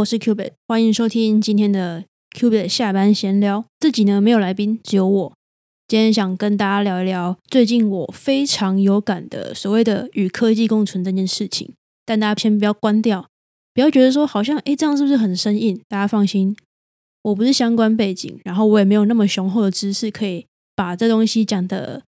[0.00, 2.04] 我是 Qubit，欢迎收听今天的
[2.34, 3.66] Qubit 下班闲聊。
[3.78, 5.32] 这集呢没有来宾，只有我。
[5.86, 11.74] 今天想跟大家聊一聊最近我非常有感的所谓的与科技共存这件事情。
[12.06, 13.28] 但大家先不要关掉，
[13.74, 15.78] 不要觉得说好像诶这样是不是很生硬？
[15.86, 16.56] 大家放心，
[17.22, 22.02] 我不是相关背景，然后我也没有那么雄厚的知识可以把这东西讲的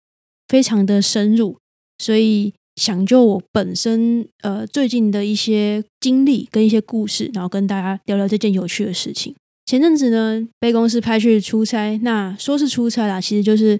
[0.47, 1.57] 非常的深入，
[1.97, 2.53] 所以。
[2.79, 9.35] 想就我本身呃最近的一些经历跟一些故事，然后跟大家聊聊这件有趣的事情。
[9.65, 13.77] 前阵子呢被公司派去出差，那说是出差啦，其实就是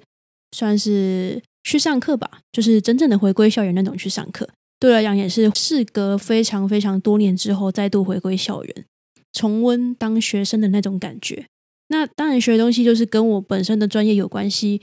[0.52, 4.48] 算是去上课吧，就是真正的回归校园那种去上课。
[4.80, 8.86] 对来讲也是事隔非常非常多年之后再度回归校园，
[9.32, 11.46] 重温当学生的那种感觉。
[11.88, 14.82] 那当然学的东西就是跟我本身的专业有关系，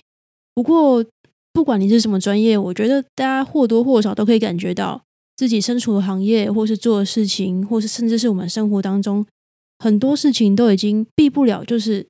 [0.55, 1.05] 不过。
[1.57, 5.03] 不管你是什么专业，我觉得大家或多或少都可以感觉到
[5.39, 9.25] 自己身处的行业，或是做的事情，或是甚至是我们生活当中
[9.79, 12.07] 很多事情都已经避不了，就是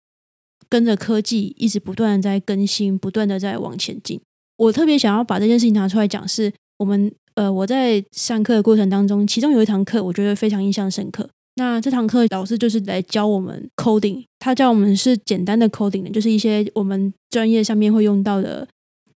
[0.68, 4.20] 跟着科技一直不断的在更新，不断的在往前进。
[4.56, 11.30] 我特别想要把这件事情拿出来讲，是我们呃我在上课的过程当中，其中有一堂课我觉得非常印象深刻。
[11.54, 18.66] 那这堂课老师就是来教我们 coding，他教我们是简单的 coding 的，就是一些我们专业上面会用到的。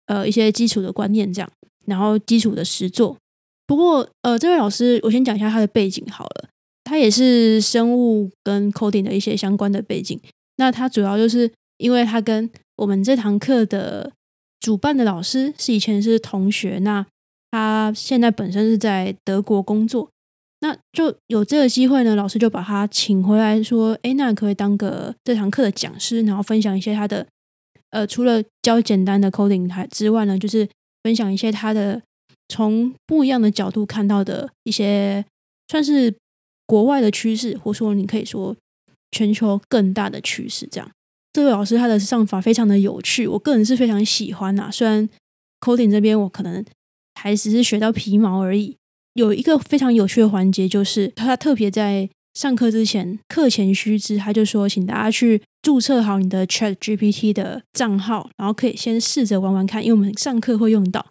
[0.08, 1.50] 呃，一些基础的观念这样，
[1.86, 3.16] 然后基础的实作。
[3.66, 6.48] 不过，呃，这位老师，我先讲一下他的背景好了。
[6.84, 10.18] 他也是生物跟 coding 的一些相关的背景。
[10.56, 14.10] 那他主要就是因为他跟我们这堂课的
[14.58, 17.04] 主办的老师是以前是同学，那
[17.50, 20.08] 他现在本身是在德国工作，
[20.60, 22.16] 那就有这个机会呢。
[22.16, 27.26] 老师就把他请回来说：“哎，那可以当个这堂课的讲师，然后分享一些他的。”
[27.90, 30.68] 呃，除了教简单的 coding 台之外呢，就是
[31.02, 32.02] 分享一些他的
[32.48, 35.24] 从不一样的角度看到的一些，
[35.68, 36.14] 算是
[36.66, 38.54] 国外的趋势，或说你可以说
[39.10, 40.68] 全球更大的趋势。
[40.70, 40.90] 这样，
[41.32, 44.68] 这位老师他的上法非常的有趣，我个人是非常喜欢呐。
[44.70, 45.08] 虽然
[45.60, 46.64] coding 这边我可能
[47.14, 48.76] 还只是学到皮毛而已，
[49.14, 52.10] 有一个非常有趣的环节，就是他特别在。
[52.38, 61.04] 上课之前，课前须知，他就说，请大家去注册好你的 Chat GPT 的账号，然后可以先试着玩玩看，因为我们上课会用到。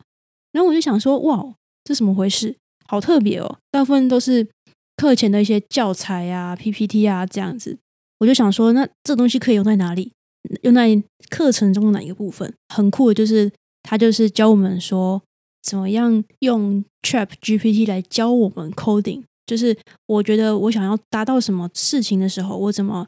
[0.54, 2.56] 然后我就想说，哇，这怎么回事？
[2.86, 3.58] 好特别哦！
[3.70, 4.48] 大部分都是
[4.96, 7.78] 课前的一些教材啊、PPT 啊这样子。
[8.20, 10.14] 我就想说，那这东西可以用在哪里？
[10.62, 12.54] 用在课程中的哪一个部分？
[12.74, 13.52] 很酷的就是，
[13.84, 15.22] 他就是教我们说，
[15.62, 19.24] 怎么样用 Chat GPT 来教我们 coding。
[19.48, 19.76] 就是
[20.06, 23.08] 我觉得我想要达到什么事情的时候，我怎么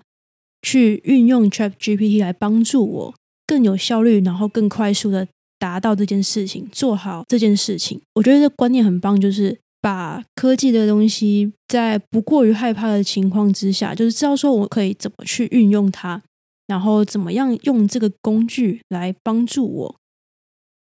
[0.63, 3.13] 去运用 Chat GPT 来帮助我
[3.45, 5.27] 更有效率，然后更快速的
[5.59, 8.01] 达到这件事情，做好这件事情。
[8.15, 16.21] 我觉得这观念很棒，就是把科技的东西在不过于害怕的情况之下，就是知道说我可以怎么去运用它，
[16.67, 19.95] 然后怎么样用这个工具来帮助我，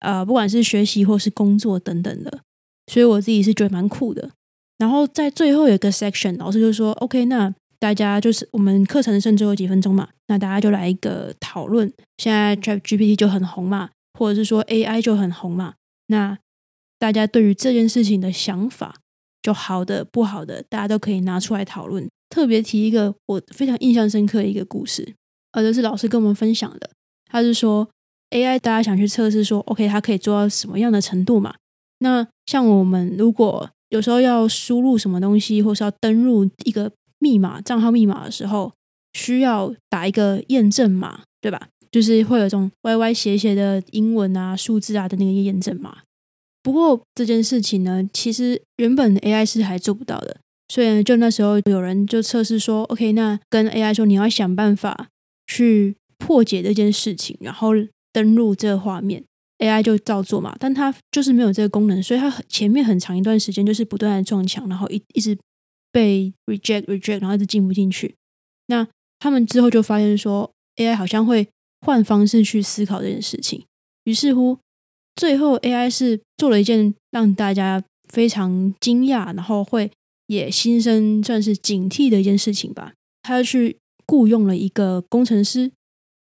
[0.00, 2.40] 呃，不管是学习或是工作等等的。
[2.92, 4.30] 所以我自己是觉得蛮酷的。
[4.78, 11.92] 然后在最后有一个 section，老师就说：“OK，那大家就是我们课程剩最后几分钟嘛，那大家就来一个讨论。
[12.18, 15.74] 现在 Chat GPT 就很红嘛，或者是说 AI 就很红嘛。
[16.08, 16.38] 那
[16.98, 18.96] 大家对于这件事情的想法，
[19.42, 22.08] 就好的不好的，大家都可以拿出来讨论。
[22.30, 25.14] 特别提一个我非常印象深刻的一个故事，
[25.52, 26.90] 呃，就是老师跟我们分享的。
[27.30, 27.88] 他是说
[28.30, 31.54] AI，大家想去测试说 OK，它可以做到什么样的程度嘛？
[31.98, 36.90] 那像我们如果有时候要输入什么东西，或是要登录一个
[37.20, 38.72] 密码账号密码的时候，
[39.12, 41.68] 需要打一个验证码，对吧？
[41.92, 45.98] 就是会有这种歪歪斜斜的英文啊、数字啊的那个验证码。
[46.60, 50.38] 不过这件事情呢，其实原本 AI 是还做不到的。
[50.68, 55.06] 所以就那时候有人就测试说，OK，那跟 AI 说你要想办法
[55.46, 57.70] 去破解这件事情，然后
[58.12, 59.22] 登录这个画面。
[59.64, 65.34] AI 就照做嘛，但它就是没有这个功能，所以它前面很长一段时间就是不断的撞墙，然后一一直
[65.90, 68.14] 被 reject reject，然后一直进不进去。
[68.66, 68.86] 那
[69.18, 71.48] 他们之后就发现说，AI 好像会
[71.80, 73.64] 换方式去思考这件事情。
[74.04, 74.58] 于是乎，
[75.16, 79.90] 最后 AI 是做了一件让大家非常惊讶，然后会
[80.26, 82.92] 也心生算是警惕的一件事情吧。
[83.22, 85.72] 他要去雇佣了一个工程师，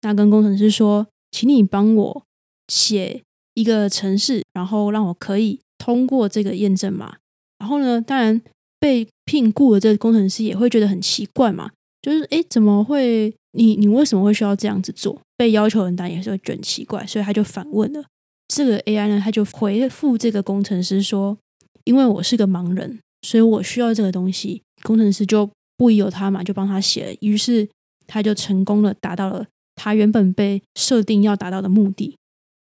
[0.03, 2.23] 那跟工程师说，请你帮我。
[2.67, 7.17] 写一个城市，然后让我可以通过这个验证码。
[7.59, 8.41] 然后呢，当然
[8.79, 11.71] 被聘雇的这个工程师也会觉得很奇怪嘛，
[12.01, 13.33] 就是诶，怎么会？
[13.53, 15.19] 你你为什么会需要这样子做？
[15.35, 18.01] 被要求很大，也是会觉得奇怪，所以他就反问了
[18.47, 21.37] 这个 AI 呢，他就回复这个工程师说
[21.83, 27.67] ：“因为我是个盲人，所以我需要这个东西。”工程师就不疑有他嘛，就帮他写了，于是
[28.07, 29.45] 他就成功的达到了
[29.75, 32.15] 他原本被设定要达到的目的。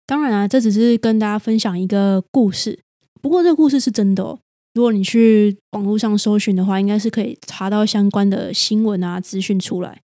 [0.05, 2.79] 当然啊，这只是跟大家分享一个故事，
[3.21, 4.39] 不过这个故事是真的哦。
[4.73, 10.01] 如果你去网络上搜寻的话，应该是可以查到相关的新闻啊资讯出来。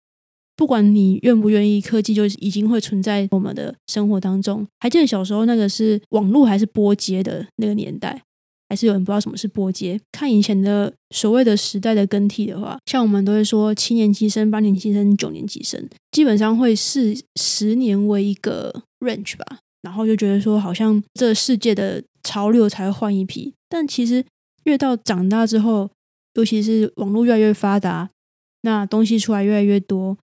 [0.56, 4.68] 不管你愿不愿意，科技就已经会存在我们的生活当中。
[4.80, 8.22] 还记得小时候那个是网络还是波接的那个年代，
[8.68, 10.00] 还是有人不知道什么是波接？
[10.12, 19.60] 看以前的所谓的时代的更替的话，像我们都会说七年级生、八年级生、九年级生，基本上会是十年为一个 range 吧。
[19.82, 24.26] 然后就觉得说，好像这世界的潮流才会换一批，但其实
[24.64, 25.90] 越到长大之后，
[26.34, 28.10] 尤其是网络越来越发达，
[28.62, 30.18] 那东西出来越来越多。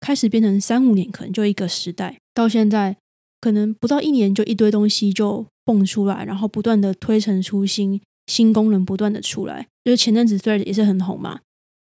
[0.00, 2.96] 开始变成三五年，可能就一个时代，到现在
[3.38, 9.66] 可能不到一年就一堆东西就蹦出来，然后不断的推陈出新，新功能不断的出来。
[9.84, 11.40] 就是前阵子 Thread 也是很红嘛，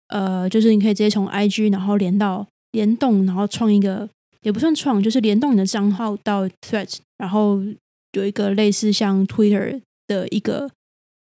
[0.09, 4.07] 呃，就是你可以直接从 IG 然后连到联动，然后创一个
[4.43, 7.61] 也不算创，就是联动你的账号到 Thread，然后
[8.11, 10.69] 有一个类似像 Twitter 的一个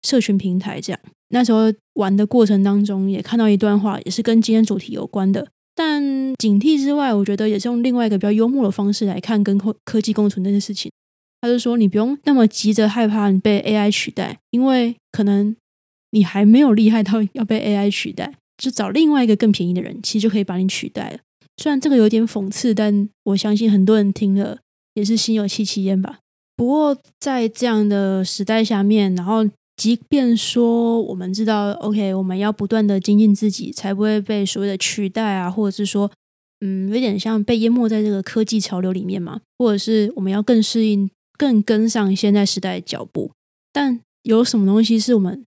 [0.03, 1.01] 社群平台这样。
[1.29, 5.49] 那时候玩的过程当中，也看到一段话，也是跟今天主题有关的。
[5.75, 6.03] 但
[6.35, 10.91] 警惕之外，我觉得也是用另外一个比较幽默的方式来看跟科科技共存这件事情。
[11.41, 15.57] 他就说，你不用那么急着害怕你被 AI 取代，因为可能
[16.11, 21.19] 你还没有厉害到要被 AI 取代，就找另外一个更便宜的人，其实就可以把你取代了。
[21.63, 24.59] 虽然这个有点讽刺，但我相信很多人听了
[24.95, 26.19] 也是心有戚戚焉吧。
[26.57, 29.49] 不过在这样的时代下面，然后。
[29.75, 36.09] 即便说我们知道，OK，我们要不断的精进自己，才不会被所谓的取代啊，或者是说，
[36.61, 43.33] 嗯，有点像被淹没在这个科技潮流里面嘛，或者是我们要更适应、更跟上现在时代的脚步。
[43.73, 45.43] 但有什么东西是我们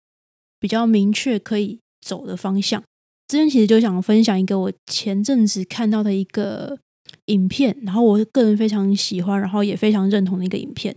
[0.59, 2.83] 比较明确可以走的方向？
[3.27, 6.77] 之前其实就想分享一个我前阵子看到的一个
[7.25, 10.95] 影片，然后我个人非常喜欢，然后也非常认同的一个影片。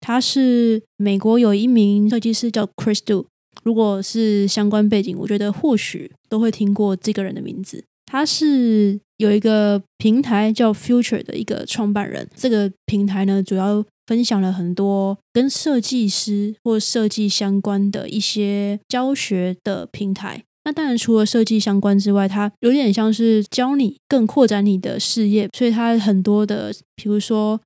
[0.00, 3.26] 他是美国有一名设计师叫 Chris Do，
[3.64, 7.84] 如果是相关背景，我觉得或许都会听过这个人的名字。
[8.06, 12.28] 他是有一个平台叫 Future 的一个创办人。
[12.36, 20.44] 这个平台呢，主要分享了很多跟设计师或设计相关的一些教学的平台。
[20.66, 25.48] 那当然，除了设计相关之外，它有点像是教你更扩展你的事业。
[25.56, 27.58] 所以它很多的，比如说。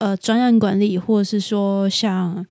[0.00, 2.44] 呃，专案管理，或者是说像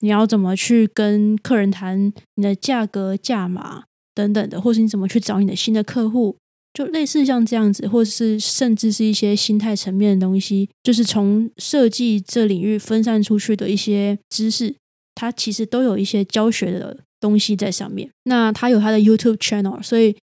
[0.00, 3.84] 你要怎么去跟客人谈你的价格、价码
[4.14, 6.36] 等等的，或是你怎么去找你的新的客户，
[6.72, 14.76] 就类似像这样子，或是甚至是一些心态层面的东西，就是从设计这领域分散出去的一些知识，
[15.14, 18.10] 它其实都有一些教学的东西在上面。
[18.24, 20.14] 那它有它的 YouTube channel，所以。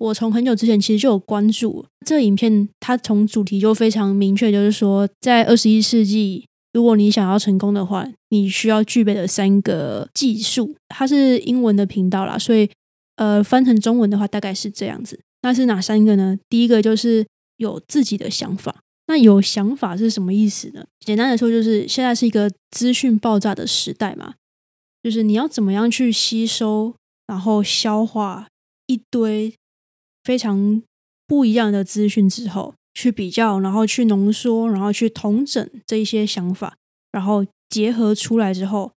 [0.00, 10.74] 我从很久之前其实就有关注这影片，它从主题就非常明确，就是说在二十一世纪，如果你想要成功的话，你需要具备的三个技术。
[10.88, 12.68] 它是英文的频道啦，所以
[13.14, 15.20] 呃翻成中文的话大概是这样子。
[15.42, 16.36] 那是哪三个呢？
[16.48, 17.24] 第一个就是
[17.58, 18.74] 有自己的想法。
[19.06, 20.84] 那有想法是什么意思呢？
[21.06, 24.34] 简单的说，就是现在是一个资讯爆炸的时代嘛，
[25.04, 26.96] 就是你要怎么样去吸收，
[27.28, 28.48] 然后消化
[28.86, 29.54] 一堆。
[30.24, 30.82] 非常
[31.26, 36.78] 不一样的资讯之后，去比较，然后去浓缩，然后去统整这一些想法，
[37.12, 38.92] 然后结合出来之后，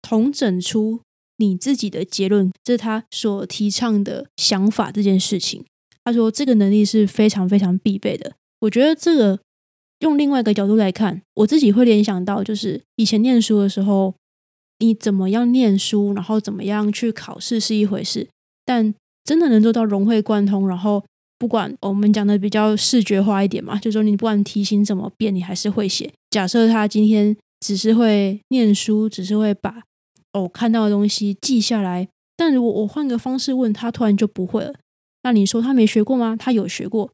[0.00, 1.00] 统整出
[1.38, 2.52] 你自己的结论。
[2.62, 5.64] 这是他所提倡的想法这件事情。
[6.04, 8.36] 他说这个能力是非常非常必备的。
[8.60, 9.40] 我觉得这个
[9.98, 14.14] 用另外一个角度来看，我自己会联想到，就是以前念书的时候，
[14.80, 18.28] 你怎么样念书，然后怎么样去考试是一回事，
[18.66, 18.92] 但
[19.24, 21.04] 真的能做到融会贯通，然后
[21.38, 26.12] 不管我们讲的比较视觉化一点嘛，就说你不管题型怎么变，你还是会写。
[26.30, 29.82] 假设他今天只是会念书，只是会把
[30.32, 34.74] 哦看到的东西记下来，但如果我换个方式问他，突然就不会了。
[35.22, 36.34] 那你说他没学过吗？
[36.34, 37.10] 他有学过，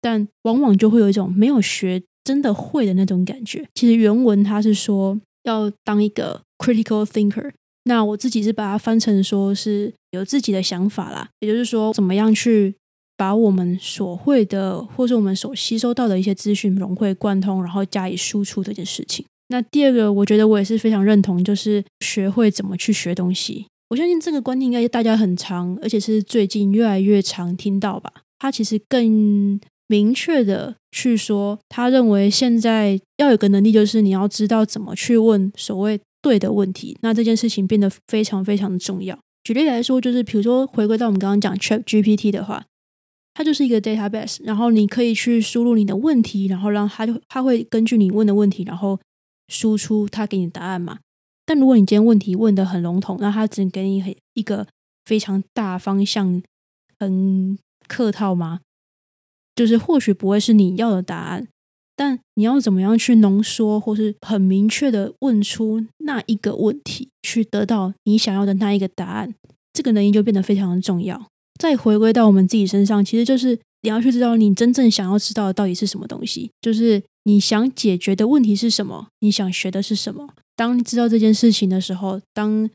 [0.00, 3.66] 但往往就会有一种没有学真的会的那种感觉。
[3.74, 7.50] 其实原文他是说要当一个 critical thinker。
[7.84, 12.74] 那我自己是把它翻成说是有自己的想法啦，也就是说，怎么样去
[13.16, 19.24] 把我们所会的，或者我们所吸收到的一些资讯融会贯通，然后加以输出这件事情。
[19.48, 23.66] 那第二个，我觉得我也是非常认同，就是学会怎么去学东西。
[23.88, 28.12] 我相信这个观念应该大家很常，而且是最近越来越常听到吧。
[28.38, 35.98] 他其实更明确的去说，他认为现在要有个能力，就是你要知道怎么去问所谓。
[36.22, 39.18] 对的问题，那这件事情变得非常非常的重要。
[39.42, 42.66] 举例来说，就是比如说回归到我们刚刚讲 Chat GPT 的话，
[43.34, 49.00] 它就是一个 database，然后你可以去输入你的问题，然后让它就它会根据你问的问题，然后
[49.48, 50.98] 输出它给你答案嘛。
[51.46, 54.66] 但如果你今天问题问的很笼统，那它只能给你很一个
[55.04, 56.42] 非常大方向，
[56.98, 57.58] 很
[57.88, 58.60] 客套吗？
[59.56, 61.48] 就是或许不会是你要的答案。
[62.00, 69.34] 但你要怎么样去浓缩，或是很明确的问出那一个问题，去得到你想要的那一个答案，
[69.74, 71.26] 这个能力就变得非常的重要。
[71.60, 80.26] 再回归到我们自己身上，其实就是你要去知道你真正想要知道的到底是什么东西，就是你想解决的问题是什么，你想学的是什么。
[80.56, 82.70] 当你知道这件事情的时候，当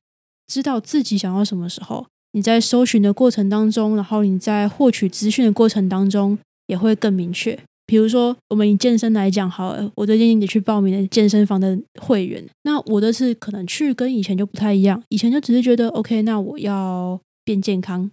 [0.46, 7.60] 知道自己想要什么时候，你在搜寻的过程当中，然后你在获取资讯的过程当中，也会更明确。
[7.88, 12.44] 比如说，我们以健身来讲，好，我最近也去报名了健身房的会员。
[12.64, 18.10] 那我的是可能去跟以前就不太一样，以前就只是觉得 OK，那我要变健康，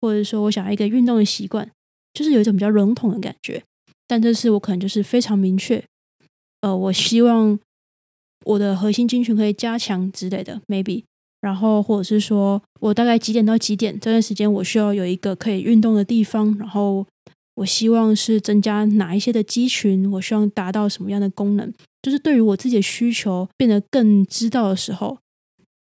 [0.00, 1.70] 或者说我想要一个运动的习惯，
[2.14, 3.62] 就是有一种比较笼统的感觉。
[4.08, 5.84] 但这次我可能就是非常明确，
[6.62, 7.58] 呃，我希望
[8.46, 11.04] 我的核心肌群可以加强之类的，maybe，
[11.42, 17.06] 然后或者是说我大概几点到几点这段时间我需要有一个可以运动的地方，然后。
[17.56, 20.10] 我希望是增加哪一些的肌群？
[20.12, 21.72] 我希望达到什么样的功能？
[22.02, 25.18] 就是对于我自己的需求变得更知道的时候，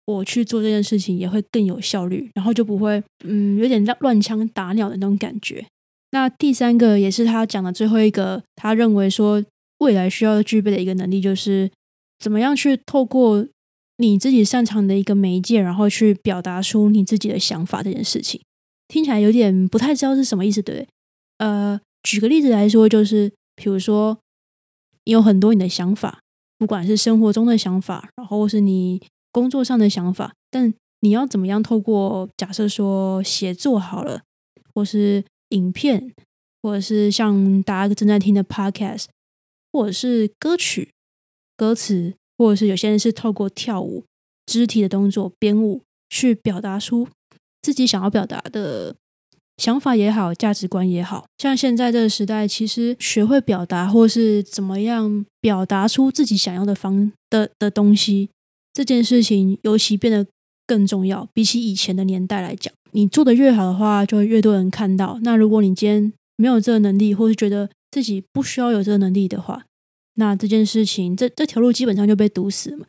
[0.05, 5.65] 我去做这件事情也会更有效率，然后就不会嗯有点乱乱枪打鸟的那种感觉。
[6.11, 9.43] 那第三个也是他讲的最后一个，他认为说
[9.79, 11.71] 未来需要具备的一个能力，就是
[12.19, 13.47] 怎么样去透过
[13.97, 17.81] 你自己擅长的一个媒介，然后去表达出你自己的想法。
[17.81, 18.41] 这件事情
[18.89, 20.87] 听起来有点不太知道是什么意思，对不对？
[21.41, 24.19] 呃，举个例子来说，就是比如说，
[25.05, 26.19] 你有很多你的想法，
[26.59, 34.21] 不管是生活中的想法，然后是你工作上的想法，但你要怎么样透过假设说写作好了，
[34.75, 36.13] 或是影片，
[36.61, 39.05] 或者是像大家正在听的 podcast，
[39.73, 40.91] 或者是歌曲
[41.57, 44.05] 歌词，或者是有些人是透过跳舞
[44.45, 47.07] 肢体的动作编舞去表达出
[47.63, 48.95] 自己想要表达的。
[49.61, 58.31] 想法也好，价值观也好，像现在这个时代，其实学会表达，或是怎么样表达出自己想要的方的的东西，
[58.73, 60.25] 这件事情尤其变得
[60.65, 61.27] 更重要。
[61.31, 65.19] 比起以前的年代来讲，你做的越好的话，就会越多人看到。
[65.21, 69.63] 那如果你今天没有这个能力，或是觉得自己不需要有这个能力的话，
[70.15, 72.87] 那这件事情，这这条路基本上就被堵死了。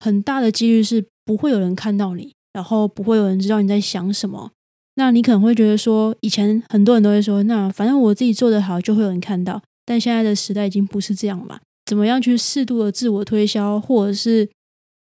[0.00, 4.52] 很大的几率是不会有人看到你，然后不会有人知道你在想什么。
[4.96, 9.60] 那你可能会觉得说，以前很多人都会说，那反正我自己做的好，就会有人看到。
[9.84, 11.60] 但现在的时代已经不是这样嘛？
[11.84, 14.48] 怎么样去适度的自我推销，或者是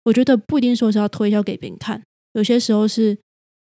[0.04, 2.02] 我觉得不一定说是要推销给别人看，
[2.34, 3.16] 有些时候是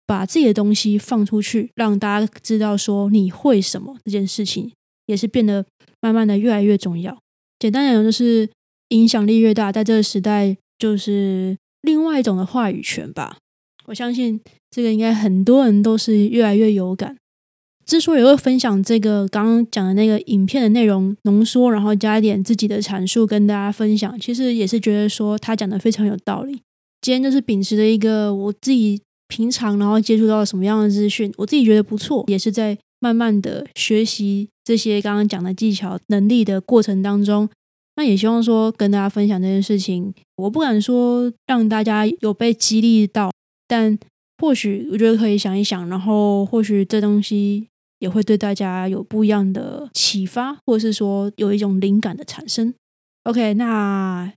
[0.05, 4.71] 把自己的东西放出去，让大家知道说你会什么这件事情，
[5.05, 5.65] 也是变得
[6.01, 7.17] 慢慢的越来越重要。
[7.59, 8.49] 简单讲，就是
[8.89, 13.37] 影响力越大，在这个时代，就是另外一种的话语权吧。
[13.85, 14.39] 我相信
[14.69, 17.15] 这个应该很多人都是越来越有感。
[17.85, 26.59] 之所以会分享这个刚刚讲的那个影片的内容浓缩，然后加一点自己的阐述跟大家分享，其实也是觉得说他讲的非常有道理。
[27.01, 37.47] 今天就是秉持的一个我自己平常然后接触到什么样的资讯，我自己觉得不错，也是在慢慢的学习这些刚刚讲的技巧能力的过程当中，
[37.97, 40.11] 那也希望说跟大家分享这件事情。
[40.37, 43.29] 我不敢说让大家有被激励到。
[43.67, 43.97] 但
[44.37, 47.67] 或许我觉得可以想一想，然后或许这东西
[47.99, 52.73] 也会对大家有不一样的启发，或者是说有一种灵感的产生。
[53.23, 54.31] OK，那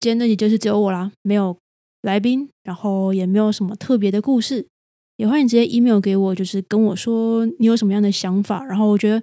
[0.00, 1.56] 今天那集就是只有我啦，没有
[2.02, 4.66] 来宾，然后也没有什么特别的故事，
[5.16, 8.64] 也欢迎直接 email 给我，就是跟我说你有什么样的想法。
[8.64, 9.22] 然后我觉得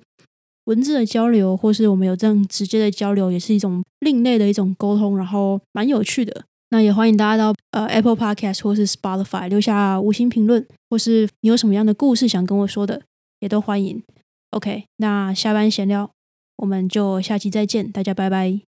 [0.66, 6.44] 文字的交流，或是我们有这样直接的交流，也是一种另类的一种沟通，然后蛮有趣的。
[6.70, 13.02] 那也欢迎大家到呃 Apple Podcast 或是 Spotify 留下五星评论，或是你有什么样的故事想跟我说的，
[13.40, 14.04] 也都欢迎。
[14.52, 16.12] OK，那下班闲聊，
[16.58, 18.60] 我们就下期再见，大家拜拜。